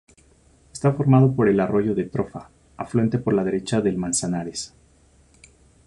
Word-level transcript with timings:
Está 0.73 0.93
formado 0.93 1.35
por 1.35 1.47
el 1.47 1.59
arroyo 1.59 1.93
de 1.93 2.05
Trofa, 2.05 2.49
afluente 2.75 3.19
por 3.19 3.33
la 3.35 3.43
derecha 3.43 3.81
del 3.81 3.99
Manzanares. 3.99 4.73